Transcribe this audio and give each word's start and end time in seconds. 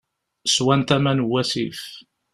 Swant 0.53 0.87
aman 0.95 1.19
n 1.23 1.25
wasif. 1.31 1.79